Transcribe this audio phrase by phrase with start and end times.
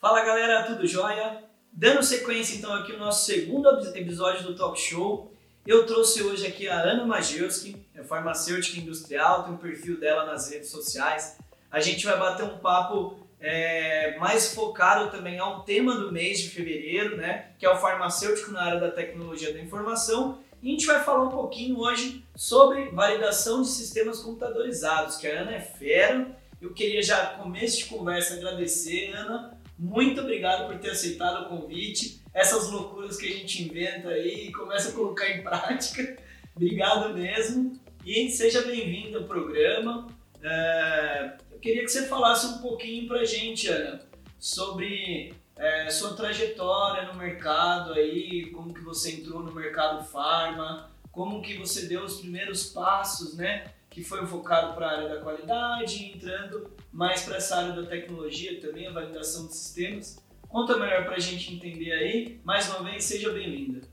[0.00, 1.44] Fala galera, tudo jóia?
[1.70, 5.30] Dando sequência então aqui o nosso segundo episódio do Talk Show,
[5.66, 10.50] eu trouxe hoje aqui a Ana Majewski, é farmacêutica industrial, tem um perfil dela nas
[10.50, 11.36] redes sociais.
[11.70, 16.48] A gente vai bater um papo é, mais focado também ao tema do mês de
[16.48, 17.50] fevereiro, né?
[17.58, 20.38] Que é o farmacêutico na área da tecnologia da informação.
[20.62, 25.42] E a gente vai falar um pouquinho hoje sobre validação de sistemas computadorizados, que a
[25.42, 26.26] Ana é fera.
[26.58, 32.22] Eu queria já, começo de conversa, agradecer, Ana, muito obrigado por ter aceitado o convite.
[32.34, 36.18] Essas loucuras que a gente inventa aí e começa a colocar em prática.
[36.54, 37.80] obrigado mesmo.
[38.04, 40.06] E seja bem-vindo ao programa.
[40.42, 44.02] É, eu queria que você falasse um pouquinho pra gente, Ana,
[44.38, 51.40] sobre é, sua trajetória no mercado aí, como que você entrou no mercado farma, como
[51.40, 53.72] que você deu os primeiros passos, né?
[53.90, 58.60] que foi focado para a área da qualidade, entrando mais para essa área da tecnologia
[58.60, 60.22] também, a validação de sistemas.
[60.48, 62.40] Conta melhor para a gente entender aí.
[62.44, 63.86] Mais uma vez, seja bem-vinda.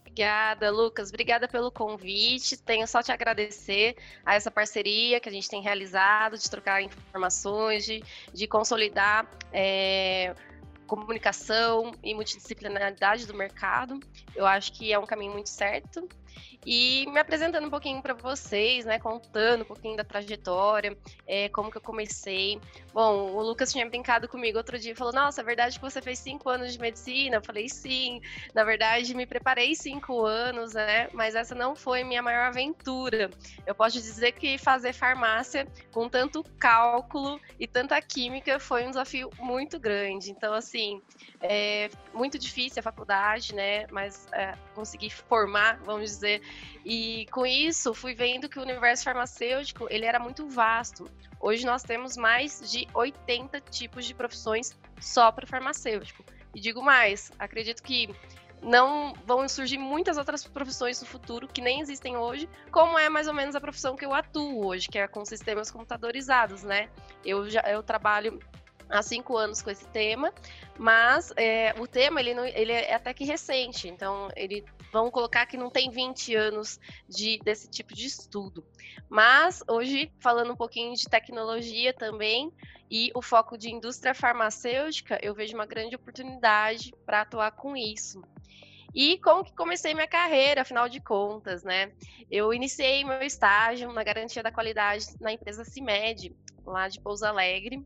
[0.00, 1.10] Obrigada, Lucas.
[1.10, 2.56] Obrigada pelo convite.
[2.56, 7.84] Tenho só te agradecer a essa parceria que a gente tem realizado, de trocar informações,
[7.84, 10.34] de, de consolidar é,
[10.88, 14.00] comunicação e multidisciplinaridade do mercado.
[14.34, 16.08] Eu acho que é um caminho muito certo.
[16.66, 21.70] E me apresentando um pouquinho para vocês, né, contando um pouquinho da trajetória, é, como
[21.70, 22.60] que eu comecei.
[22.92, 26.02] Bom, o Lucas tinha brincado comigo outro dia e falou: Nossa, é verdade que você
[26.02, 27.36] fez cinco anos de medicina?
[27.36, 28.20] Eu falei: Sim,
[28.54, 33.30] na verdade me preparei cinco anos, né, mas essa não foi minha maior aventura.
[33.66, 39.30] Eu posso dizer que fazer farmácia com tanto cálculo e tanta química foi um desafio
[39.38, 40.30] muito grande.
[40.30, 41.00] Então, assim,
[41.40, 46.42] é muito difícil a faculdade, né, mas é, consegui formar, vamos dizer,
[46.84, 51.10] e com isso, fui vendo que o universo farmacêutico ele era muito vasto.
[51.40, 56.24] Hoje nós temos mais de 80 tipos de profissões só para o farmacêutico.
[56.54, 58.08] E digo mais, acredito que
[58.62, 63.28] não vão surgir muitas outras profissões no futuro que nem existem hoje, como é mais
[63.28, 66.88] ou menos a profissão que eu atuo hoje, que é com sistemas computadorizados, né?
[67.24, 68.40] Eu já eu trabalho
[68.88, 70.32] há cinco anos com esse tema,
[70.78, 75.46] mas é, o tema ele, não, ele é até que recente, então ele vamos colocar
[75.46, 76.78] que não tem 20 anos
[77.08, 78.64] de, desse tipo de estudo.
[79.08, 82.52] Mas hoje, falando um pouquinho de tecnologia também
[82.90, 88.22] e o foco de indústria farmacêutica, eu vejo uma grande oportunidade para atuar com isso.
[88.94, 91.92] E como que comecei minha carreira, afinal de contas, né?
[92.30, 96.34] Eu iniciei meu estágio na garantia da qualidade na empresa CIMED,
[96.64, 97.84] lá de Pouso Alegre.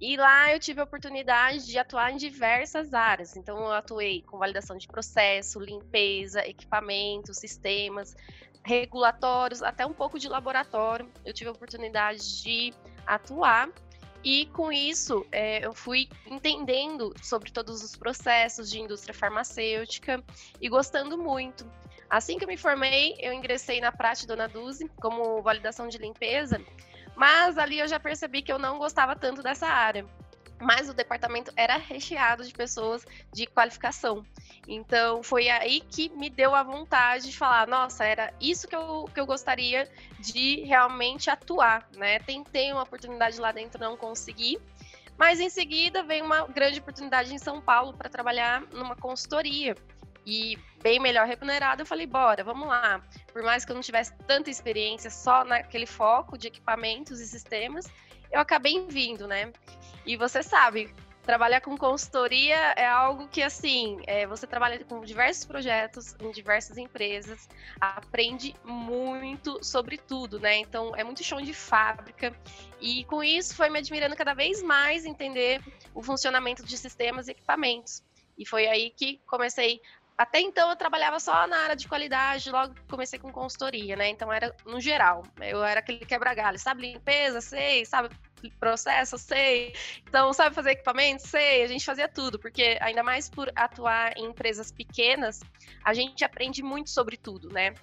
[0.00, 3.36] E lá eu tive a oportunidade de atuar em diversas áreas.
[3.36, 8.14] Então, eu atuei com validação de processo, limpeza, equipamentos, sistemas,
[8.64, 11.10] regulatórios, até um pouco de laboratório.
[11.24, 12.74] Eu tive a oportunidade de
[13.06, 13.70] atuar.
[14.24, 20.24] E com isso, é, eu fui entendendo sobre todos os processos de indústria farmacêutica
[20.60, 21.70] e gostando muito.
[22.08, 26.60] Assim que eu me formei, eu ingressei na Prate Dona Duzi como validação de limpeza
[27.16, 30.04] mas ali eu já percebi que eu não gostava tanto dessa área.
[30.60, 34.24] Mas o departamento era recheado de pessoas de qualificação.
[34.66, 39.08] Então foi aí que me deu a vontade de falar: nossa, era isso que eu,
[39.12, 41.88] que eu gostaria de realmente atuar.
[41.96, 42.18] Né?
[42.20, 44.58] Tentei uma oportunidade lá dentro, não consegui.
[45.16, 49.76] Mas em seguida veio uma grande oportunidade em São Paulo para trabalhar numa consultoria
[50.26, 53.02] e bem melhor remunerado, eu falei, bora, vamos lá.
[53.32, 57.86] Por mais que eu não tivesse tanta experiência só naquele foco de equipamentos e sistemas,
[58.30, 59.52] eu acabei vindo, né?
[60.06, 60.92] E você sabe,
[61.24, 66.76] trabalhar com consultoria é algo que, assim, é, você trabalha com diversos projetos em diversas
[66.76, 67.48] empresas,
[67.80, 70.58] aprende muito sobre tudo, né?
[70.58, 72.34] Então, é muito chão de fábrica.
[72.80, 75.62] E com isso, foi me admirando cada vez mais entender
[75.94, 78.02] o funcionamento de sistemas e equipamentos.
[78.36, 79.80] E foi aí que comecei
[80.16, 84.08] até então eu trabalhava só na área de qualidade, logo comecei com consultoria, né?
[84.08, 85.22] Então era no geral.
[85.40, 88.10] Eu era aquele quebra-galho, sabe limpeza, sei, sabe
[88.60, 89.74] processo, sei.
[90.06, 91.26] Então, sabe fazer equipamento?
[91.26, 91.62] Sei.
[91.62, 95.40] A gente fazia tudo, porque ainda mais por atuar em empresas pequenas,
[95.84, 97.74] a gente aprende muito sobre tudo, né?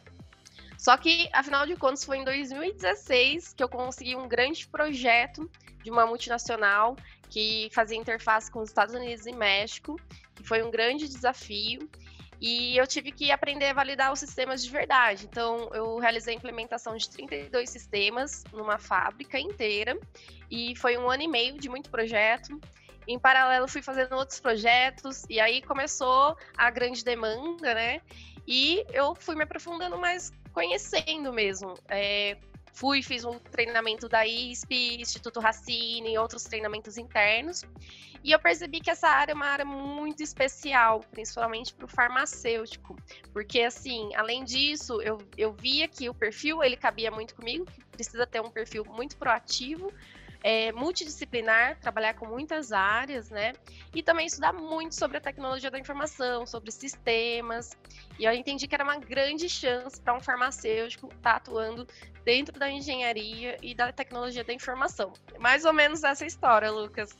[0.77, 5.50] Só que, afinal de contas, foi em 2016 que eu consegui um grande projeto
[5.83, 6.95] de uma multinacional
[7.29, 10.00] que fazia interface com os Estados Unidos e México,
[10.35, 11.89] que foi um grande desafio.
[12.41, 15.27] E eu tive que aprender a validar os sistemas de verdade.
[15.29, 19.95] Então, eu realizei a implementação de 32 sistemas numa fábrica inteira.
[20.49, 22.59] E foi um ano e meio de muito projeto.
[23.07, 25.23] Em paralelo, fui fazendo outros projetos.
[25.29, 28.01] E aí começou a grande demanda, né?
[28.47, 31.75] E eu fui me aprofundando mais conhecendo mesmo.
[31.87, 32.37] É,
[32.73, 37.63] fui, fiz um treinamento da ISP, Instituto Racine, outros treinamentos internos.
[38.23, 42.95] E eu percebi que essa área é uma área muito especial, principalmente para o farmacêutico,
[43.33, 47.83] porque assim, além disso, eu, eu via que o perfil ele cabia muito comigo, que
[47.91, 49.91] precisa ter um perfil muito proativo,
[50.44, 53.53] é, multidisciplinar, trabalhar com muitas áreas, né?
[53.94, 57.77] E também estudar muito sobre a tecnologia da informação, sobre sistemas.
[58.18, 61.88] E eu entendi que era uma grande chance para um farmacêutico estar tá atuando
[62.23, 65.13] dentro da engenharia e da tecnologia da informação.
[65.39, 67.12] Mais ou menos essa história, Lucas.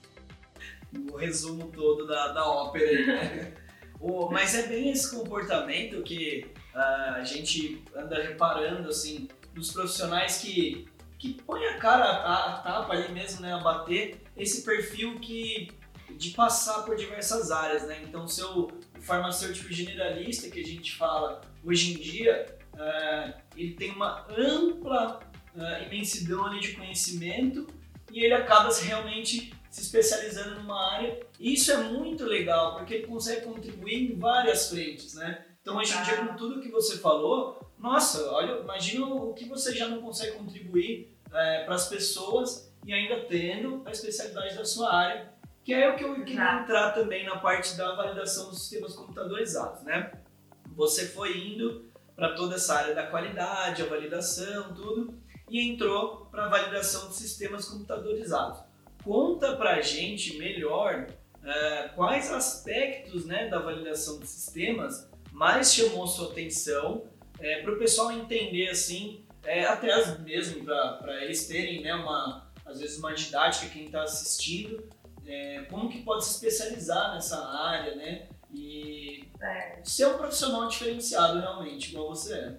[1.12, 3.54] O resumo todo da, da ópera aí, né?
[4.32, 10.90] mas é bem esse comportamento que uh, a gente anda reparando, assim, dos profissionais que
[11.22, 15.70] que põe a cara, a, a tapa ali mesmo, né, a bater esse perfil que
[16.10, 18.02] de passar por diversas áreas, né?
[18.04, 22.48] Então, seu farmacêutico generalista que a gente fala hoje em dia,
[22.82, 25.20] uh, ele tem uma ampla
[25.56, 27.68] uh, imensidão ali de conhecimento
[28.12, 31.20] e ele acaba realmente se especializando numa área.
[31.40, 35.46] E isso é muito legal, porque ele consegue contribuir em várias frentes, né?
[35.62, 39.74] Então, hoje em dia, com tudo que você falou, nossa, olha, imagina o que você
[39.76, 44.94] já não consegue contribuir é, para as pessoas e ainda tendo a especialidade da sua
[44.94, 45.32] área,
[45.64, 49.84] que é o que eu queria entrar também na parte da validação dos sistemas computadorizados,
[49.84, 50.12] né?
[50.76, 51.91] Você foi indo
[52.22, 55.12] para toda essa área da qualidade, a validação, tudo,
[55.50, 58.60] e entrou para a validação de sistemas computadorizados.
[59.04, 66.06] Conta para a gente melhor uh, quais aspectos né, da validação de sistemas mais chamou
[66.06, 67.08] sua atenção
[67.40, 69.90] é, para o pessoal entender assim é, até
[70.20, 74.88] mesmo para eles terem né, uma, às vezes uma didática quem está assistindo
[75.26, 79.80] é, como que pode se especializar nessa área né e é.
[79.84, 82.58] ser um profissional diferenciado realmente igual você é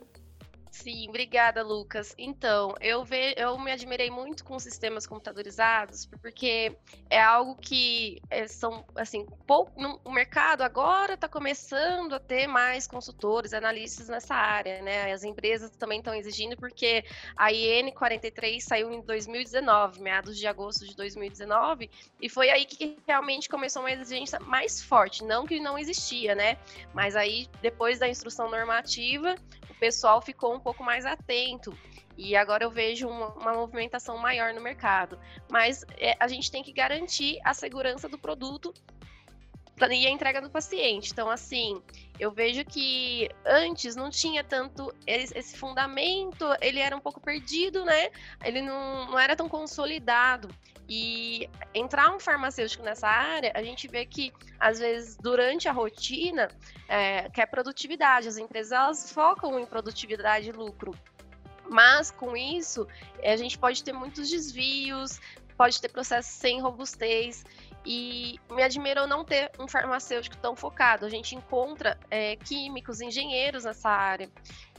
[0.73, 2.15] Sim, obrigada, Lucas.
[2.17, 6.75] Então, eu, ve, eu me admirei muito com sistemas computadorizados, porque
[7.11, 12.47] é algo que é, são, assim, pouco, no, o mercado agora está começando a ter
[12.47, 15.13] mais consultores, analistas nessa área, né?
[15.13, 17.05] As empresas também estão exigindo, porque
[17.37, 22.97] a IN 43 saiu em 2019, meados de agosto de 2019, e foi aí que
[23.07, 26.57] realmente começou uma exigência mais forte, não que não existia, né?
[26.95, 29.37] Mas aí, depois da instrução normativa,
[29.83, 31.76] pessoal ficou um pouco mais atento.
[32.17, 35.19] E agora eu vejo uma, uma movimentação maior no mercado.
[35.50, 38.73] Mas é, a gente tem que garantir a segurança do produto
[39.81, 41.11] e a entrega do paciente.
[41.13, 41.83] Então, assim,
[42.19, 48.11] eu vejo que antes não tinha tanto esse fundamento, ele era um pouco perdido, né?
[48.45, 50.49] Ele não, não era tão consolidado.
[50.89, 56.49] E entrar um farmacêutico nessa área, a gente vê que, às vezes, durante a rotina,
[56.89, 60.95] é, que é produtividade, as empresas elas focam em produtividade e lucro.
[61.69, 62.87] Mas com isso,
[63.23, 65.19] a gente pode ter muitos desvios,
[65.57, 67.45] pode ter processos sem robustez.
[67.84, 71.05] E me admirou não ter um farmacêutico tão focado.
[71.05, 74.31] A gente encontra é, químicos, engenheiros nessa área.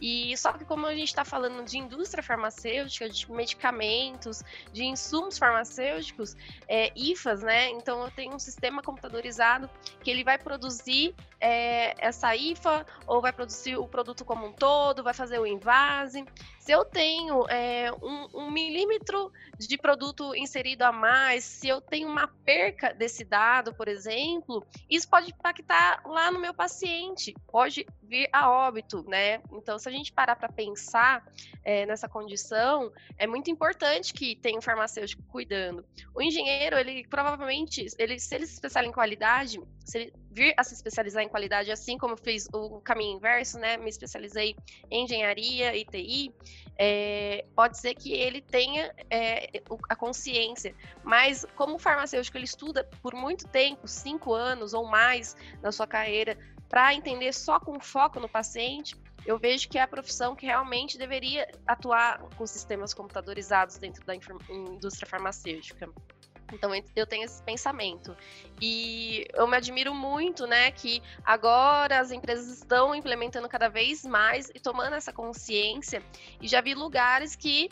[0.02, 5.38] E só que como a gente está falando de indústria farmacêutica, de medicamentos, de insumos
[5.38, 6.36] farmacêuticos,
[6.68, 7.70] é, IFAs, né?
[7.70, 9.70] Então eu tenho um sistema computadorizado
[10.04, 15.04] que ele vai produzir é, essa IFA ou vai produzir o produto como um todo,
[15.04, 16.26] vai fazer o invase.
[16.64, 19.30] Se eu tenho é, um, um milímetro
[19.60, 25.10] de produto inserido a mais, se eu tenho uma perca desse dado, por exemplo, isso
[25.10, 29.42] pode impactar lá no meu paciente, pode vir a óbito, né?
[29.52, 31.30] Então, se a gente parar para pensar
[31.66, 35.86] é, nessa condição, é muito importante que tenha um farmacêutico cuidando.
[36.16, 40.64] O engenheiro, ele provavelmente, ele, se ele se especializar em qualidade, se ele vir a
[40.64, 43.78] se especializar em qualidade, assim como fiz o caminho inverso, né?
[43.78, 44.56] Me especializei
[44.90, 46.34] em engenharia e TI,
[46.78, 52.84] é, pode ser que ele tenha é, a consciência, mas como o farmacêutico ele estuda
[53.02, 56.38] por muito tempo, cinco anos ou mais na sua carreira,
[56.68, 60.98] para entender só com foco no paciente, eu vejo que é a profissão que realmente
[60.98, 65.90] deveria atuar com sistemas computadorizados dentro da indústria farmacêutica.
[66.52, 68.16] Então eu tenho esse pensamento.
[68.62, 74.50] E eu me admiro muito, né, que agora as empresas estão implementando cada vez mais
[74.54, 76.02] e tomando essa consciência.
[76.42, 77.70] E já vi lugares que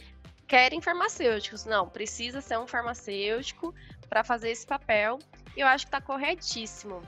[0.47, 1.65] querem farmacêuticos.
[1.65, 3.73] Não, precisa ser um farmacêutico
[4.09, 5.19] para fazer esse papel.
[5.55, 7.01] E eu acho que está corretíssimo.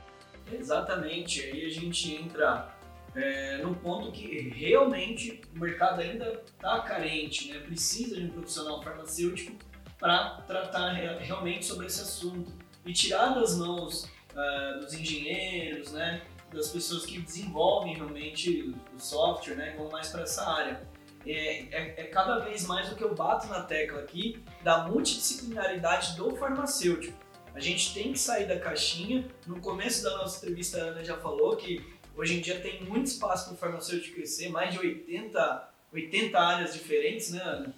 [0.51, 1.41] Exatamente.
[1.41, 2.73] Aí a gente entra
[3.15, 7.59] é, no ponto que realmente o mercado ainda está carente, né?
[7.59, 9.55] Precisa de um profissional farmacêutico
[10.03, 12.51] para tratar realmente sobre esse assunto
[12.85, 19.55] e tirar das mãos uh, dos engenheiros, né, das pessoas que desenvolvem realmente o software,
[19.55, 20.81] né, vão mais para essa área.
[21.25, 26.17] é, é, é, cada vez mais o que eu bato na tecla aqui da multidisciplinaridade
[26.17, 27.17] do farmacêutico.
[27.55, 29.25] A gente tem que sair da caixinha.
[29.47, 31.81] No começo da nossa entrevista, a Ana já falou que
[32.17, 36.73] hoje em dia tem muito espaço para o farmacêutico crescer, mais de 80, 80 áreas
[36.73, 37.73] diferentes, né, Ana?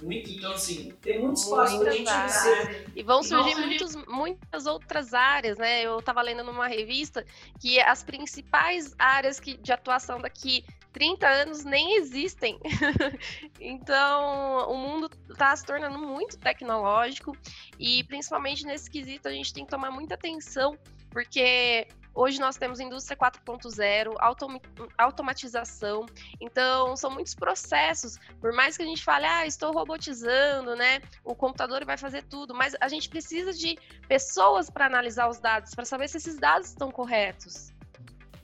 [0.00, 2.86] Muito, então assim, tem muito espaço para a gente crescer.
[2.94, 5.82] E vão surgir muitos, muitas outras áreas, né?
[5.82, 7.24] Eu estava lendo numa revista
[7.60, 12.58] que as principais áreas que, de atuação daqui 30 anos nem existem.
[13.60, 17.36] então, o mundo está se tornando muito tecnológico
[17.78, 20.76] e, principalmente nesse quesito, a gente tem que tomar muita atenção,
[21.10, 24.60] porque Hoje nós temos indústria 4.0, autom
[24.98, 26.06] automatização.
[26.40, 28.18] Então, são muitos processos.
[28.40, 31.00] Por mais que a gente fale, ah, estou robotizando, né?
[31.24, 35.74] O computador vai fazer tudo, mas a gente precisa de pessoas para analisar os dados,
[35.74, 37.72] para saber se esses dados estão corretos.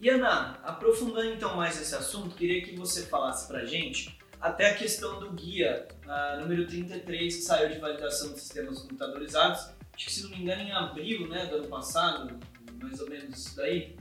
[0.01, 4.75] E Ana, aprofundando então mais esse assunto, queria que você falasse para gente até a
[4.75, 10.13] questão do guia uh, número 33 que saiu de validação de sistemas computadorizados, acho que
[10.13, 12.39] se não me engano em abril né, do ano passado,
[12.79, 13.97] mais ou menos isso daí.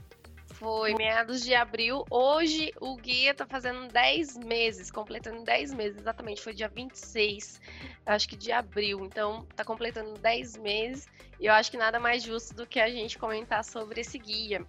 [0.54, 2.04] Foi meados de abril.
[2.10, 6.42] Hoje o guia tá fazendo 10 meses, completando 10 meses, exatamente.
[6.42, 7.60] Foi dia 26,
[8.04, 9.04] acho que de abril.
[9.04, 11.06] Então tá completando 10 meses.
[11.38, 14.66] E eu acho que nada mais justo do que a gente comentar sobre esse guia.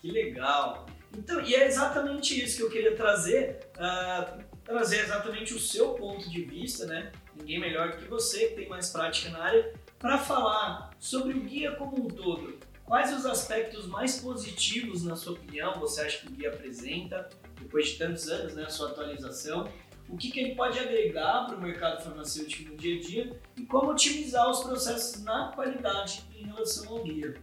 [0.00, 0.86] Que legal!
[1.16, 3.60] Então, e é exatamente isso que eu queria trazer.
[3.76, 7.12] Uh, trazer exatamente o seu ponto de vista, né?
[7.36, 11.72] Ninguém melhor que você, que tem mais prática na área, para falar sobre o guia
[11.76, 12.58] como um todo
[12.90, 17.30] Quais os aspectos mais positivos, na sua opinião, você acha que o guia apresenta,
[17.60, 19.68] depois de tantos anos, né, a sua atualização?
[20.08, 23.64] O que, que ele pode agregar para o mercado farmacêutico no dia a dia e
[23.64, 27.40] como otimizar os processos na qualidade em relação ao guia?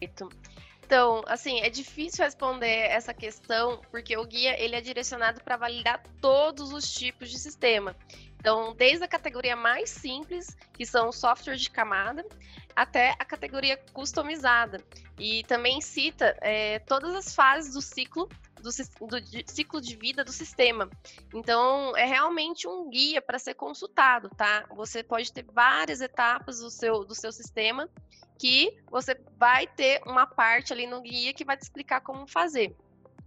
[0.00, 6.02] Então, assim, é difícil responder essa questão porque o guia ele é direcionado para validar
[6.20, 7.94] todos os tipos de sistema.
[8.42, 12.26] Então, desde a categoria mais simples, que são software de camada,
[12.74, 14.82] até a categoria customizada.
[15.16, 18.28] E também cita é, todas as fases do ciclo
[18.60, 18.70] do,
[19.06, 20.90] do de, ciclo de vida do sistema.
[21.32, 24.64] Então, é realmente um guia para ser consultado, tá?
[24.74, 27.88] Você pode ter várias etapas do seu, do seu sistema
[28.40, 32.74] que você vai ter uma parte ali no guia que vai te explicar como fazer.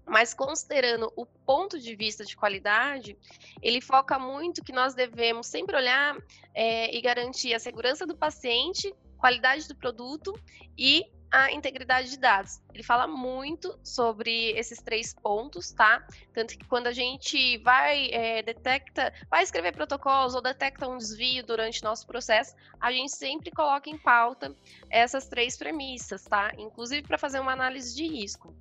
[0.06, 3.18] Mas considerando o ponto de vista de qualidade,
[3.62, 6.16] ele foca muito que nós devemos sempre olhar
[6.54, 10.34] é, e garantir a segurança do paciente, qualidade do produto
[10.78, 12.62] e a integridade de dados.
[12.74, 16.06] Ele fala muito sobre esses três pontos, tá?
[16.34, 21.46] Tanto que quando a gente vai é, detecta, vai escrever protocolos ou detecta um desvio
[21.46, 24.56] durante nosso processo, a gente sempre coloca em pauta
[24.90, 26.54] essas três premissas, tá?
[26.58, 28.56] Inclusive para fazer uma análise de risco.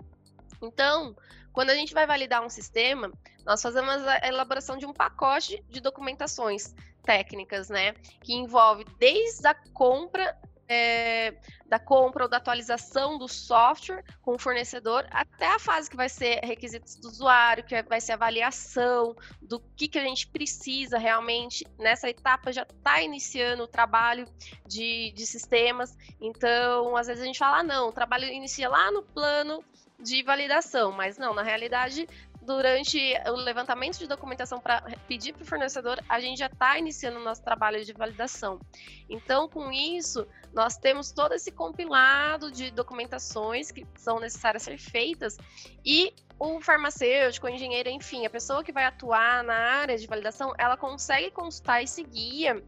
[0.65, 1.17] Então,
[1.53, 3.13] quando a gente vai validar um sistema,
[3.45, 7.93] nós fazemos a elaboração de um pacote de documentações técnicas, né?
[8.23, 10.37] Que envolve desde a compra
[10.69, 11.35] é,
[11.67, 16.09] da compra ou da atualização do software com o fornecedor, até a fase que vai
[16.09, 21.67] ser requisitos do usuário, que vai ser avaliação do que, que a gente precisa realmente.
[21.79, 24.27] Nessa etapa já está iniciando o trabalho
[24.67, 25.97] de, de sistemas.
[26.21, 29.63] Então, às vezes a gente fala, ah, não, o trabalho inicia lá no plano
[29.99, 32.09] de validação, mas não, na realidade,
[32.43, 37.19] durante o levantamento de documentação para pedir para o fornecedor, a gente já está iniciando
[37.19, 38.61] o nosso trabalho de validação.
[39.09, 45.37] Então, com isso, nós temos todo esse compilado de documentações que são necessárias ser feitas
[45.85, 50.53] e o farmacêutico, o engenheiro, enfim, a pessoa que vai atuar na área de validação,
[50.59, 52.63] ela consegue consultar esse guia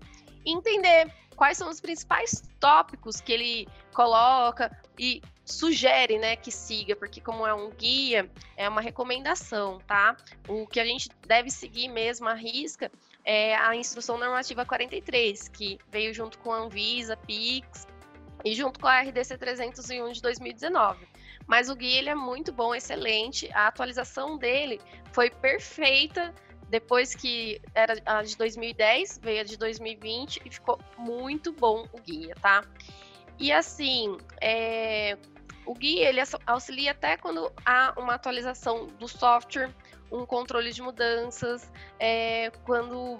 [0.45, 6.97] e entender quais são os principais tópicos que ele coloca e sugere, né, que siga,
[6.97, 10.17] porque como é um guia, é uma recomendação, tá?
[10.49, 12.91] O que a gente deve seguir mesmo à risca
[13.25, 17.87] é a instrução normativa 43, que veio junto com a Anvisa, Pix
[18.45, 21.07] e junto com a RDC 301 de 2019.
[21.47, 23.49] Mas o guia ele é muito bom, excelente.
[23.53, 24.81] A atualização dele
[25.13, 26.35] foi perfeita
[26.69, 32.01] depois que era a de 2010, veio a de 2020 e ficou muito bom o
[32.01, 32.65] guia, tá?
[33.39, 35.17] E assim, é,
[35.67, 39.71] o guia ele auxilia até quando há uma atualização do software,
[40.11, 43.19] um controle de mudanças, é, quando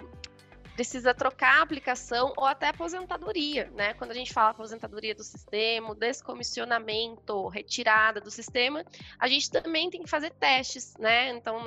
[0.77, 3.95] precisa trocar a aplicação ou até aposentadoria, né?
[3.95, 8.85] Quando a gente fala aposentadoria do sistema, descomissionamento, retirada do sistema,
[9.17, 11.29] a gente também tem que fazer testes, né?
[11.29, 11.63] Então,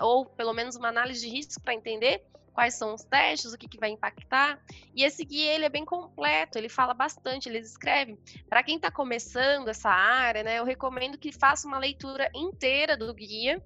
[0.00, 2.24] ou pelo menos uma análise de risco para entender
[2.54, 4.58] quais são os testes, o que, que vai impactar.
[4.94, 8.18] E esse guia ele é bem completo, ele fala bastante, ele escreve.
[8.48, 13.12] Para quem está começando essa área, né, eu recomendo que faça uma leitura inteira do
[13.12, 13.62] guia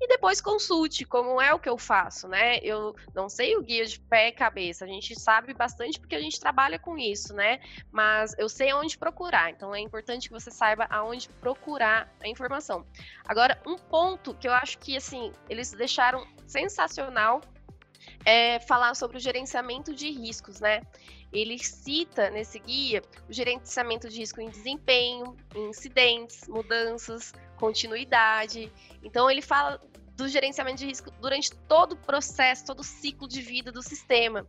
[0.00, 2.58] e depois consulte, como é o que eu faço, né?
[2.62, 6.20] Eu não sei o guia de pé e cabeça, a gente sabe bastante porque a
[6.20, 7.60] gente trabalha com isso, né?
[7.92, 12.86] Mas eu sei onde procurar, então é importante que você saiba aonde procurar a informação.
[13.28, 17.42] Agora, um ponto que eu acho que, assim, eles deixaram sensacional
[18.24, 20.82] é falar sobre o gerenciamento de riscos, né?
[21.32, 28.70] Ele cita nesse guia o gerenciamento de risco em desempenho, em incidentes, mudanças, continuidade.
[29.02, 29.80] Então ele fala
[30.16, 34.46] do gerenciamento de risco durante todo o processo, todo o ciclo de vida do sistema.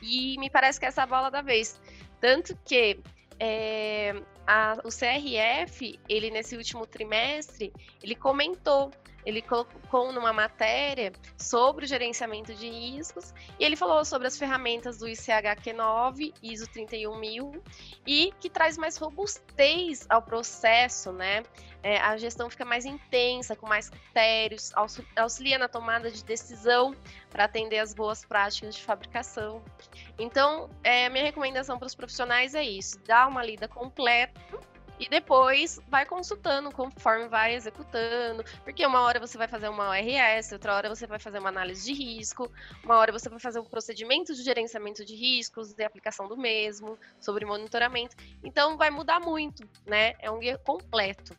[0.00, 1.80] E me parece que essa é a bola da vez.
[2.20, 2.98] Tanto que
[3.38, 4.14] é,
[4.46, 7.72] a, o CRF, ele nesse último trimestre,
[8.02, 8.90] ele comentou
[9.24, 14.98] ele colocou numa matéria sobre o gerenciamento de riscos e ele falou sobre as ferramentas
[14.98, 17.62] do ICHQ9, ISO 31000
[18.06, 21.44] e que traz mais robustez ao processo, né?
[21.82, 24.72] É, a gestão fica mais intensa, com mais critérios,
[25.16, 26.94] auxilia na tomada de decisão
[27.28, 29.62] para atender as boas práticas de fabricação.
[30.18, 34.40] Então, é, minha recomendação para os profissionais é isso: dar uma lida completa
[35.02, 40.52] e depois vai consultando conforme vai executando, porque uma hora você vai fazer uma ORS,
[40.52, 42.48] outra hora você vai fazer uma análise de risco,
[42.84, 46.96] uma hora você vai fazer um procedimento de gerenciamento de riscos e aplicação do mesmo,
[47.20, 48.14] sobre monitoramento.
[48.44, 50.14] Então vai mudar muito, né?
[50.20, 51.36] É um guia completo.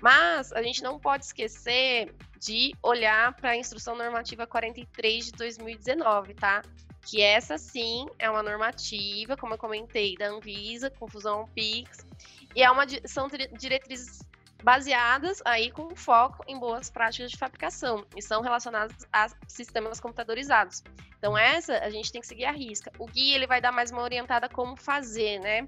[0.00, 6.34] Mas a gente não pode esquecer de olhar para a instrução normativa 43 de 2019,
[6.34, 6.62] tá?
[7.02, 12.06] Que essa sim é uma normativa, como eu comentei, da Anvisa, confusão PIX,
[12.54, 14.20] e é uma, são diretrizes
[14.62, 20.82] baseadas aí com foco em boas práticas de fabricação e são relacionadas a sistemas computadorizados.
[21.18, 22.90] Então essa a gente tem que seguir a risca.
[22.98, 25.66] O guia ele vai dar mais uma orientada como fazer, né?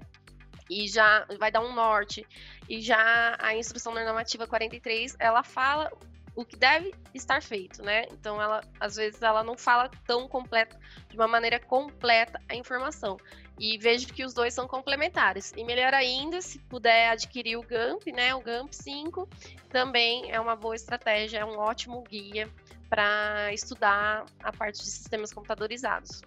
[0.69, 2.25] E já vai dar um norte.
[2.67, 5.91] E já a instrução normativa 43, ela fala
[6.35, 8.05] o que deve estar feito, né?
[8.11, 10.75] Então ela às vezes ela não fala tão completo
[11.07, 13.17] de uma maneira completa a informação.
[13.59, 15.53] E vejo que os dois são complementares.
[15.57, 18.35] E melhor ainda, se puder adquirir o GAMP, né?
[18.35, 19.27] O GAMP 5
[19.69, 22.49] também é uma boa estratégia, é um ótimo guia
[22.89, 26.21] para estudar a parte de sistemas computadorizados.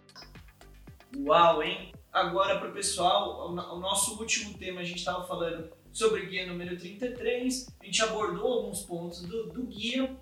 [1.17, 1.93] Uau, hein?
[2.13, 6.47] Agora para o pessoal, o nosso último tema, a gente estava falando sobre o guia
[6.47, 10.17] número 33, a gente abordou alguns pontos do, do guia.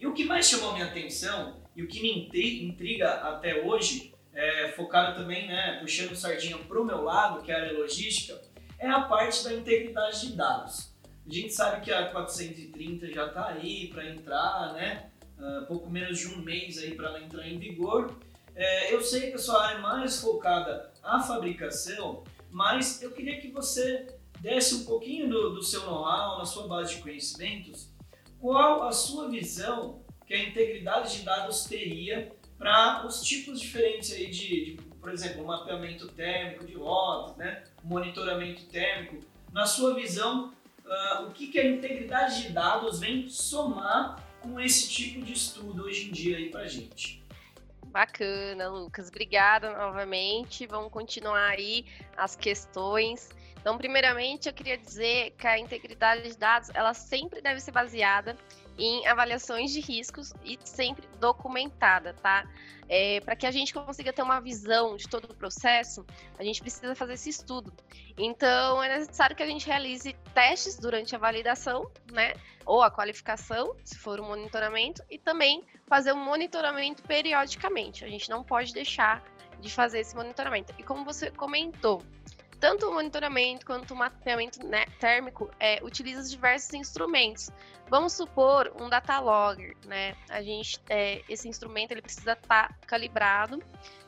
[0.00, 4.68] E o que mais chamou minha atenção e o que me intriga até hoje, é,
[5.14, 8.40] também, né, puxando sardinha para o meu lado, que é a área logística,
[8.78, 10.92] é a parte da integridade de dados.
[11.26, 15.10] A gente sabe que a 430 já está aí para entrar, né?
[15.38, 18.16] Uh, pouco menos de um mês aí para ela entrar em vigor.
[18.54, 23.40] É, eu sei que a sua área é mais focada à fabricação, mas eu queria
[23.40, 24.06] que você
[24.40, 27.88] desse um pouquinho do, do seu know-how, na sua base de conhecimentos,
[28.40, 34.30] qual a sua visão que a integridade de dados teria para os tipos diferentes aí
[34.30, 37.64] de, de, por exemplo, mapeamento térmico de rotas, né?
[37.82, 39.18] monitoramento térmico.
[39.52, 40.54] Na sua visão,
[40.86, 45.84] uh, o que, que a integridade de dados vem somar com esse tipo de estudo
[45.84, 47.22] hoje em dia aí para gente?
[47.86, 49.08] Bacana, Lucas.
[49.08, 50.66] Obrigada novamente.
[50.66, 51.84] Vamos continuar aí
[52.16, 53.28] as questões.
[53.62, 58.36] Então, primeiramente, eu queria dizer que a integridade de dados, ela sempre deve ser baseada
[58.76, 62.44] em avaliações de riscos e sempre documentada, tá?
[62.88, 66.04] É, Para que a gente consiga ter uma visão de todo o processo,
[66.36, 67.72] a gente precisa fazer esse estudo.
[68.18, 72.34] Então, é necessário que a gente realize testes durante a validação, né?
[72.66, 78.04] Ou a qualificação, se for um monitoramento, e também fazer um monitoramento periodicamente.
[78.04, 79.22] A gente não pode deixar
[79.60, 80.74] de fazer esse monitoramento.
[80.76, 82.02] E como você comentou,
[82.62, 87.50] tanto o monitoramento quanto o mapeamento né, térmico é, utiliza diversos instrumentos.
[87.90, 90.14] Vamos supor um data logger, né?
[90.30, 93.60] A gente, é, esse instrumento ele precisa estar tá calibrado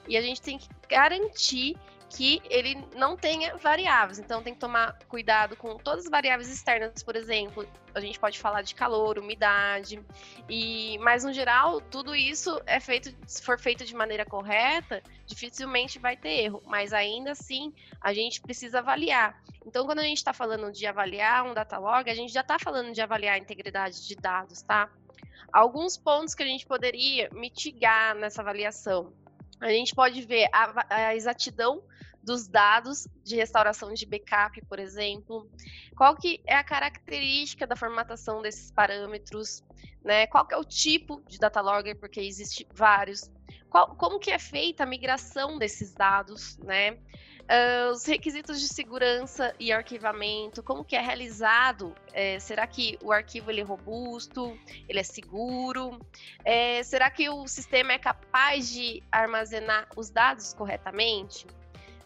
[0.07, 1.77] e a gente tem que garantir
[2.15, 4.19] que ele não tenha variáveis.
[4.21, 8.39] Então tem que tomar cuidado com todas as variáveis externas, por exemplo, a gente pode
[8.39, 10.01] falar de calor, umidade,
[10.49, 15.99] e mas no geral tudo isso é feito, se for feito de maneira correta, dificilmente
[15.99, 16.63] vai ter erro.
[16.67, 19.37] Mas ainda assim a gente precisa avaliar.
[19.67, 22.59] Então quando a gente está falando de avaliar um data log, a gente já está
[22.59, 24.89] falando de avaliar a integridade de dados, tá?
[25.53, 29.13] Alguns pontos que a gente poderia mitigar nessa avaliação.
[29.61, 31.83] A gente pode ver a, a exatidão
[32.23, 35.49] dos dados de restauração de backup, por exemplo.
[35.97, 39.63] Qual que é a característica da formatação desses parâmetros,
[40.03, 40.27] né?
[40.27, 43.31] Qual que é o tipo de data logger, porque existe vários.
[43.69, 46.99] qual, como que é feita a migração desses dados, né?
[47.45, 51.95] Uh, os requisitos de segurança e arquivamento, como que é realizado?
[52.13, 54.59] É, será que o arquivo ele é robusto?
[54.89, 56.01] Ele é seguro?
[56.43, 61.47] É, será que o sistema é capaz de armazenar os dados corretamente?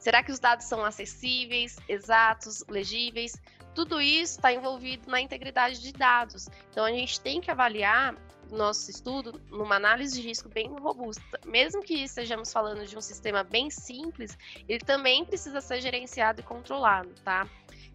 [0.01, 3.41] Será que os dados são acessíveis, exatos, legíveis?
[3.77, 6.49] Tudo isso está envolvido na integridade de dados.
[6.71, 8.17] Então a gente tem que avaliar
[8.51, 11.41] nosso estudo numa análise de risco bem robusta.
[11.45, 14.37] Mesmo que estejamos falando de um sistema bem simples,
[14.69, 17.49] ele também precisa ser gerenciado e controlado, tá?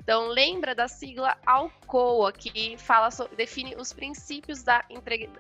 [0.03, 4.83] Então, lembra da sigla ALCOA, que fala sobre, define os princípios da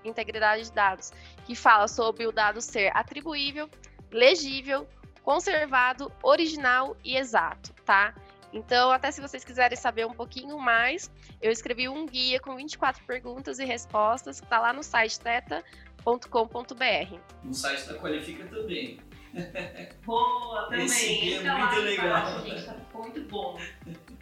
[0.05, 1.11] integridade de dados,
[1.45, 3.69] que fala sobre o dado ser atribuível,
[4.09, 4.87] legível,
[5.21, 8.15] conservado, original e exato, tá?
[8.53, 11.11] Então, até se vocês quiserem saber um pouquinho mais,
[11.41, 17.17] eu escrevi um guia com 24 perguntas e respostas que está lá no site teta.com.br.
[17.43, 18.99] No site da Qualifica também.
[20.05, 20.85] Boa, também.
[20.85, 22.45] Esse guia é muito legal.
[22.45, 23.59] gente, tá muito bom.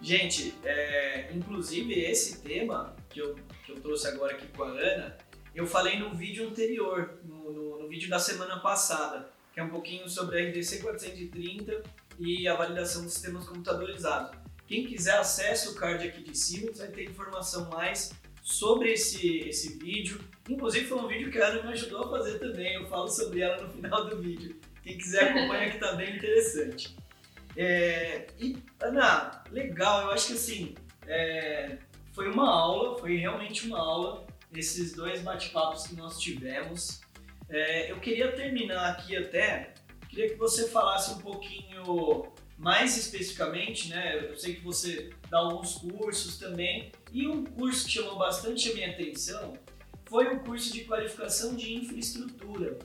[0.00, 5.16] Gente, é, inclusive esse tema que eu, que eu trouxe agora aqui com a Ana,
[5.54, 9.68] eu falei no vídeo anterior, no, no, no vídeo da semana passada, que é um
[9.68, 11.84] pouquinho sobre a RDC 430
[12.18, 14.36] e a validação de sistemas computadorizados.
[14.66, 19.40] Quem quiser acesse o card aqui de cima, você vai ter informação mais sobre esse,
[19.40, 20.20] esse vídeo.
[20.48, 23.40] Inclusive foi um vídeo que a Ana me ajudou a fazer também, eu falo sobre
[23.40, 24.60] ela no final do vídeo.
[24.82, 26.96] Quem quiser acompanha que está bem interessante.
[27.56, 30.74] É, e Ana, legal, eu acho que assim,
[31.06, 31.78] é,
[32.12, 37.00] foi uma aula, foi realmente uma aula, esses dois bate-papos que nós tivemos.
[37.48, 39.74] É, eu queria terminar aqui até
[40.12, 44.28] Queria que você falasse um pouquinho mais especificamente, né?
[44.28, 48.74] Eu sei que você dá alguns cursos também, e um curso que chamou bastante a
[48.74, 49.54] minha atenção
[50.04, 52.78] foi o curso de qualificação de infraestrutura.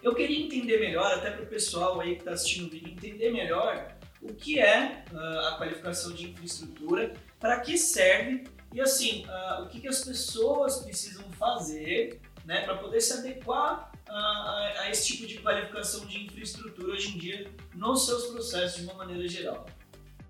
[0.00, 3.32] Eu queria entender melhor, até para o pessoal aí que está assistindo o vídeo, entender
[3.32, 9.64] melhor o que é uh, a qualificação de infraestrutura, para que serve e assim, uh,
[9.64, 15.06] o que, que as pessoas precisam fazer né, para poder se adequar a, a, esse
[15.08, 19.66] tipo de qualificação de infraestrutura hoje em dia nos seus processos de uma maneira geral.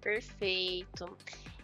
[0.01, 1.17] Perfeito.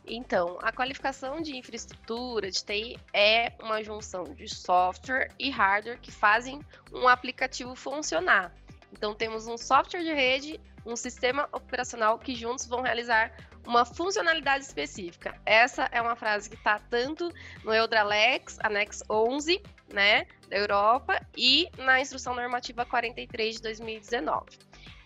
[0.07, 6.13] Então, a qualificação de infraestrutura de TI é uma junção de software e hardware que
[6.13, 6.61] fazem
[6.93, 8.55] um aplicativo funcionar.
[8.93, 13.33] Então, temos um software de rede, um sistema operacional que juntos vão realizar
[13.67, 15.41] uma funcionalidade específica.
[15.45, 17.33] Essa é uma frase que está tanto
[17.65, 24.59] no Eudralex, Annex 11, né, da Europa, e na Instrução Normativa 43 de 2019.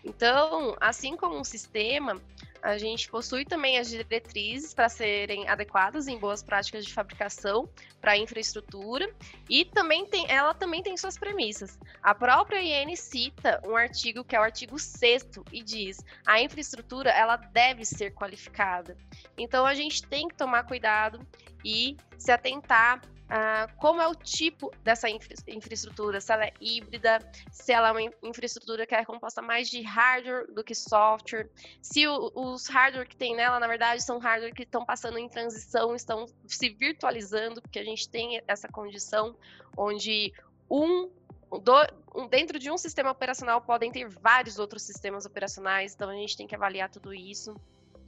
[0.03, 2.21] Então, assim como um sistema,
[2.61, 7.69] a gente possui também as diretrizes para serem adequadas em boas práticas de fabricação
[8.01, 9.09] para infraestrutura
[9.49, 11.79] e também tem, ela também tem suas premissas.
[12.01, 17.09] A própria IN cita um artigo que é o artigo 6 e diz: a infraestrutura
[17.09, 18.97] ela deve ser qualificada.
[19.37, 21.25] Então a gente tem que tomar cuidado
[21.63, 27.19] e se atentar Uh, como é o tipo dessa infra infraestrutura, se ela é híbrida,
[27.51, 31.47] se ela é uma infraestrutura que é composta mais de hardware do que software,
[31.79, 35.29] se o, os hardware que tem nela, na verdade, são hardware que estão passando em
[35.29, 39.37] transição, estão se virtualizando, porque a gente tem essa condição
[39.77, 40.33] onde
[40.67, 41.11] um
[41.51, 46.35] do, dentro de um sistema operacional podem ter vários outros sistemas operacionais, então a gente
[46.35, 47.55] tem que avaliar tudo isso.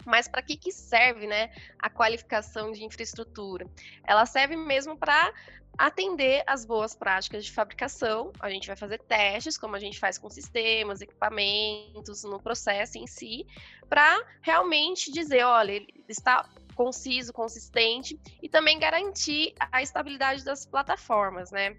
[0.06, 3.66] Mas para que, que serve né, a qualificação de infraestrutura?
[4.06, 5.34] Ela serve mesmo para
[5.78, 8.32] atender as boas práticas de fabricação.
[8.40, 13.08] A gente vai fazer testes, como a gente faz com sistemas, equipamentos, no processo em
[13.08, 13.46] si,
[13.90, 21.52] para realmente dizer, olha, ele está conciso, consistente e também garantir a estabilidade das plataformas,
[21.52, 21.78] né?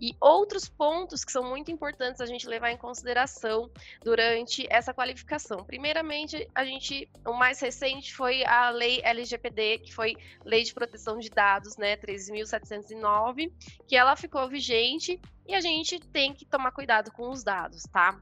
[0.00, 3.68] E outros pontos que são muito importantes a gente levar em consideração
[4.02, 5.64] durante essa qualificação.
[5.64, 11.18] Primeiramente, a gente, o mais recente foi a lei LGPD, que foi Lei de Proteção
[11.18, 13.52] de Dados, né, 13.709,
[13.88, 18.20] que ela ficou vigente e a gente tem que tomar cuidado com os dados, tá?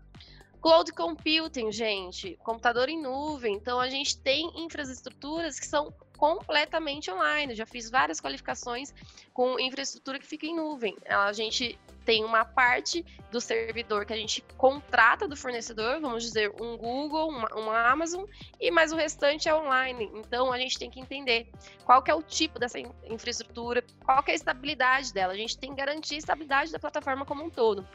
[0.61, 3.55] Cloud computing, gente, computador em nuvem.
[3.55, 7.55] Então, a gente tem infraestruturas que são completamente online.
[7.55, 8.95] já fiz várias qualificações
[9.33, 10.97] com infraestrutura que fica em nuvem.
[11.09, 16.53] A gente tem uma parte do servidor que a gente contrata do fornecedor, vamos dizer,
[16.61, 18.25] um Google, uma, uma, Amazon,
[18.61, 20.09] e mais o restante é online.
[20.15, 21.51] Então a gente tem que entender
[21.85, 22.79] qual que é o tipo dessa
[23.11, 25.33] infraestrutura, qual que é a estabilidade dela.
[25.33, 27.87] A gente tem que garantir a estabilidade da plataforma como um todo.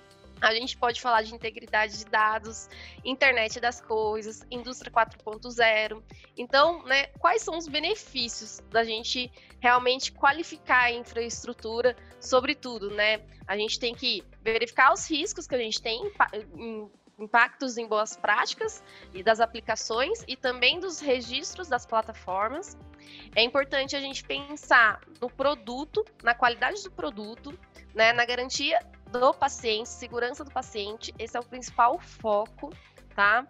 [0.41, 2.67] A gente pode falar de integridade de dados,
[3.05, 6.01] internet das coisas, indústria 4.0.
[6.35, 13.21] Então, né, quais são os benefícios da gente realmente qualificar a infraestrutura, sobretudo, né?
[13.47, 16.11] A gente tem que verificar os riscos que a gente tem
[16.55, 16.89] em
[17.21, 22.77] impactos em boas práticas e das aplicações e também dos registros das plataformas.
[23.35, 27.57] É importante a gente pensar no produto, na qualidade do produto,
[27.93, 28.79] né, na garantia
[29.11, 32.71] do paciente, segurança do paciente, esse é o principal foco,
[33.15, 33.45] tá?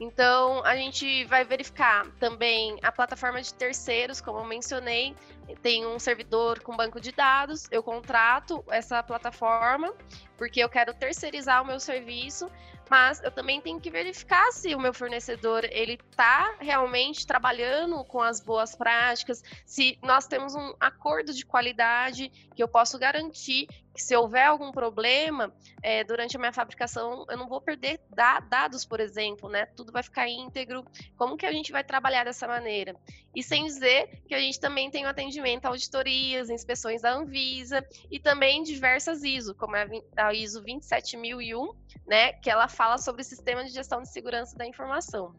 [0.00, 5.14] Então, a gente vai verificar também a plataforma de terceiros, como eu mencionei,
[5.62, 9.94] tem um servidor com banco de dados, eu contrato essa plataforma
[10.36, 12.50] porque eu quero terceirizar o meu serviço,
[12.90, 18.20] mas eu também tenho que verificar se o meu fornecedor ele está realmente trabalhando com
[18.20, 24.02] as boas práticas, se nós temos um acordo de qualidade que eu posso garantir que
[24.02, 28.84] se houver algum problema é, durante a minha fabricação, eu não vou perder da dados,
[28.84, 29.66] por exemplo, né?
[29.66, 30.84] Tudo vai ficar íntegro.
[31.16, 32.96] Como que a gente vai trabalhar dessa maneira?
[33.34, 37.86] E sem dizer que a gente também tem o atendimento a auditorias, inspeções da Anvisa
[38.10, 39.74] e também diversas ISO, como
[40.16, 41.72] a ISO 27001,
[42.06, 42.32] né?
[42.32, 45.34] Que ela fala sobre o sistema de gestão de segurança da informação.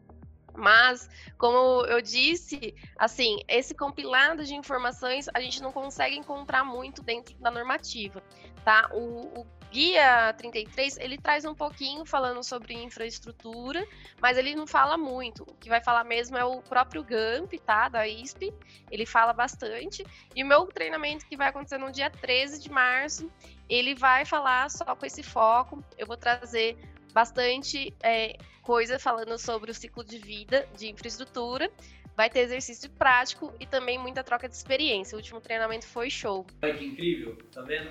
[0.56, 7.02] Mas, como eu disse, assim, esse compilado de informações a gente não consegue encontrar muito
[7.02, 8.22] dentro da normativa,
[8.64, 8.88] tá?
[8.92, 13.86] O, o guia 33, ele traz um pouquinho falando sobre infraestrutura,
[14.20, 15.42] mas ele não fala muito.
[15.42, 17.88] O que vai falar mesmo é o próprio GAMP, tá?
[17.88, 18.54] Da ISP.
[18.90, 20.04] Ele fala bastante.
[20.34, 23.30] E o meu treinamento que vai acontecer no dia 13 de março,
[23.68, 25.84] ele vai falar só com esse foco.
[25.98, 26.78] Eu vou trazer
[27.16, 31.70] bastante é, coisa falando sobre o ciclo de vida de infraestrutura.
[32.14, 35.16] Vai ter exercício prático e também muita troca de experiência.
[35.16, 36.46] O último treinamento foi show.
[36.62, 37.90] Olha que incrível, tá vendo?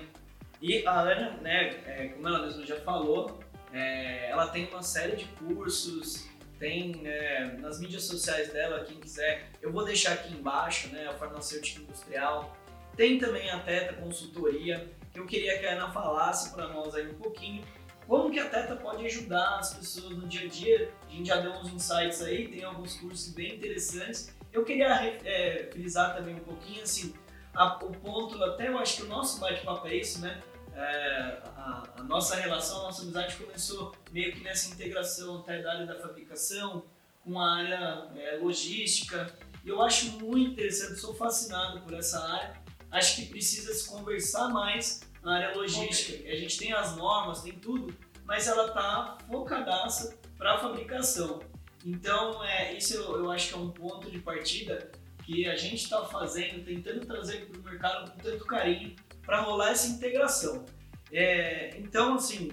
[0.62, 3.40] E a Ana, né, é, como ela mesma já falou,
[3.72, 6.28] é, ela tem uma série de cursos,
[6.60, 11.14] tem né, nas mídias sociais dela, quem quiser, eu vou deixar aqui embaixo, né, a
[11.14, 12.56] farmacêutica industrial.
[12.96, 17.08] Tem também a Teta Consultoria, que eu queria que a Ana falasse para nós aí
[17.08, 17.62] um pouquinho
[18.06, 20.92] como que a Teta pode ajudar as pessoas no dia a dia?
[21.08, 24.34] A gente já deu uns insights aí, tem alguns cursos bem interessantes.
[24.52, 27.14] Eu queria é, frisar também um pouquinho, assim,
[27.52, 30.40] a, o ponto, até eu acho que o nosso bate-papo é isso, né?
[30.74, 35.72] É, a, a, nossa relação, a nossa amizade começou meio que nessa integração até da
[35.72, 36.84] área da fabricação
[37.24, 39.34] com a área é, logística.
[39.64, 42.62] E eu acho muito interessante, sou fascinado por essa área.
[42.90, 46.30] Acho que precisa se conversar mais na área logística.
[46.30, 47.92] A gente tem as normas, tem tudo,
[48.24, 51.40] mas ela tá focadaça para fabricação.
[51.84, 54.92] Então, é, isso eu, eu acho que é um ponto de partida
[55.24, 59.70] que a gente está fazendo, tentando trazer para o mercado com tanto carinho para rolar
[59.70, 60.64] essa integração.
[61.10, 62.52] É, então, assim,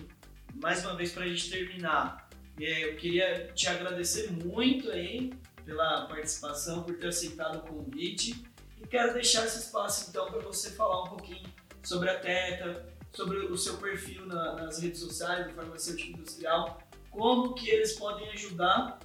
[0.56, 2.28] mais uma vez para a gente terminar,
[2.60, 5.32] é, eu queria te agradecer muito aí
[5.64, 8.44] pela participação, por ter aceitado o convite
[8.82, 11.53] e quero deixar esse espaço então para você falar um pouquinho
[11.84, 17.54] sobre a Teta, sobre o seu perfil na, nas redes sociais do farmacêutico industrial, como
[17.54, 19.00] que eles podem ajudar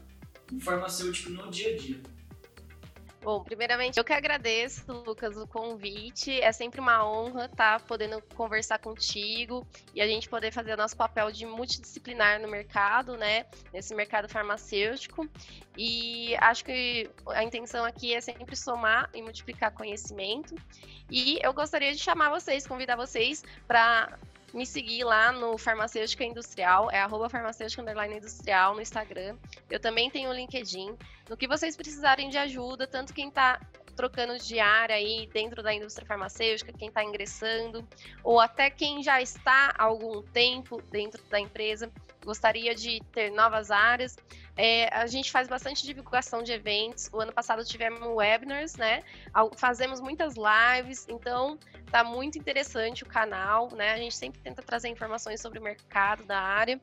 [0.52, 2.00] o farmacêutico no dia a dia.
[3.28, 6.40] Bom, primeiramente, eu que agradeço, Lucas, o convite.
[6.40, 10.96] É sempre uma honra estar tá podendo conversar contigo e a gente poder fazer nosso
[10.96, 13.44] papel de multidisciplinar no mercado, né?
[13.70, 15.28] Nesse mercado farmacêutico.
[15.76, 20.54] E acho que a intenção aqui é sempre somar e multiplicar conhecimento.
[21.10, 24.18] E eu gostaria de chamar vocês, convidar vocês para
[24.52, 29.36] me seguir lá no Farmacêutica Industrial, é arroba farmacêutica industrial no Instagram.
[29.70, 30.96] Eu também tenho o LinkedIn.
[31.28, 33.60] No que vocês precisarem de ajuda, tanto quem está
[33.94, 37.86] trocando de área aí dentro da indústria farmacêutica, quem está ingressando,
[38.22, 41.90] ou até quem já está há algum tempo dentro da empresa,
[42.24, 44.16] gostaria de ter novas áreas.
[44.60, 47.08] É, a gente faz bastante divulgação de eventos.
[47.12, 49.04] O ano passado tivemos webinars, né?
[49.56, 51.56] Fazemos muitas lives, então
[51.92, 53.92] tá muito interessante o canal, né?
[53.92, 56.80] A gente sempre tenta trazer informações sobre o mercado da área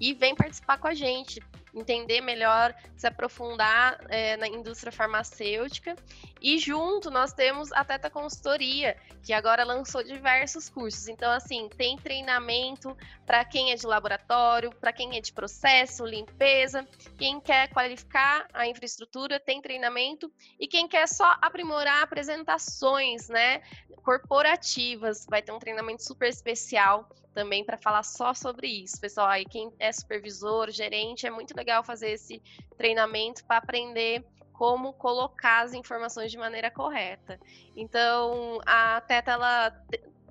[0.00, 1.42] e vem participar com a gente
[1.74, 5.96] entender melhor, se aprofundar é, na indústria farmacêutica.
[6.40, 11.08] E junto nós temos a Teta Consultoria, que agora lançou diversos cursos.
[11.08, 16.86] Então, assim, tem treinamento para quem é de laboratório, para quem é de processo, limpeza,
[17.18, 23.62] quem quer qualificar a infraestrutura, tem treinamento, e quem quer só aprimorar apresentações, né,
[24.02, 29.26] corporativas, vai ter um treinamento super especial também para falar só sobre isso, pessoal.
[29.26, 32.40] Aí quem é supervisor, gerente, é muito legal fazer esse
[32.78, 37.38] treinamento para aprender como colocar as informações de maneira correta.
[37.76, 39.70] Então, a Teta ela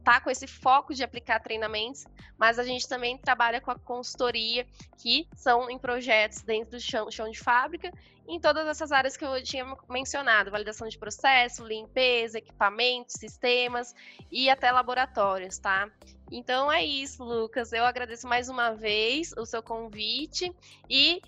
[0.03, 2.05] tá com esse foco de aplicar treinamentos,
[2.37, 4.65] mas a gente também trabalha com a consultoria,
[5.01, 7.91] que são em projetos dentro do chão, chão de fábrica,
[8.27, 13.93] em todas essas áreas que eu tinha mencionado, validação de processo, limpeza, equipamentos, sistemas
[14.31, 15.89] e até laboratórios, tá?
[16.31, 17.73] Então é isso, Lucas.
[17.73, 20.51] Eu agradeço mais uma vez o seu convite
[20.89, 21.21] e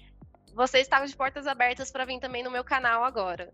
[0.54, 3.54] você está de portas abertas para vir também no meu canal agora.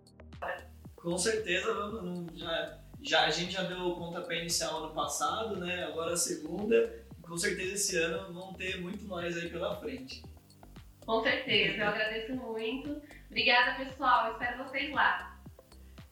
[0.96, 5.84] Com certeza, vamos, já, já, a gente já deu o pontapé inicial ano passado, né?
[5.86, 7.02] Agora a segunda.
[7.22, 10.24] Com certeza esse ano vão ter muito mais aí pela frente.
[11.06, 13.02] Com certeza, eu agradeço muito.
[13.28, 14.34] Obrigada, pessoal.
[14.34, 15.40] Espero vocês lá.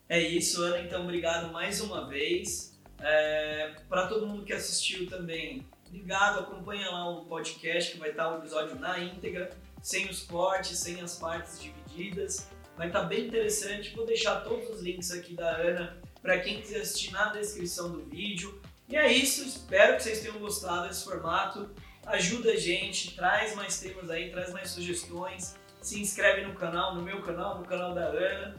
[0.08, 0.80] É isso, Ana.
[0.80, 2.80] Então, obrigado mais uma vez.
[3.00, 6.40] É, Para todo mundo que assistiu também, obrigado.
[6.40, 9.50] Acompanha lá o podcast que vai estar o episódio na íntegra,
[9.82, 12.50] sem os cortes, sem as partes divididas.
[12.76, 13.96] Vai estar bem interessante.
[13.96, 18.04] Vou deixar todos os links aqui da Ana para quem quiser assistir na descrição do
[18.06, 18.62] vídeo.
[18.88, 21.70] E é isso, espero que vocês tenham gostado desse formato.
[22.06, 25.56] Ajuda a gente, traz mais temas aí, traz mais sugestões.
[25.82, 28.56] Se inscreve no canal, no meu canal, no canal da Ana.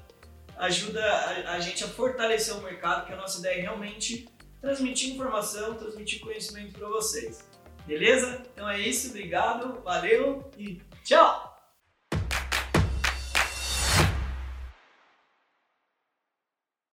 [0.56, 4.28] Ajuda a, a gente a fortalecer o mercado, que a nossa ideia é realmente
[4.60, 7.44] transmitir informação, transmitir conhecimento para vocês.
[7.86, 8.42] Beleza?
[8.52, 11.49] Então é isso, obrigado, valeu e tchau!